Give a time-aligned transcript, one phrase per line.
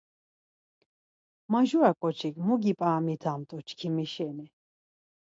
[1.51, 4.45] Majura ǩoçik mu gip̌aramitamt̆u çkimi şeni?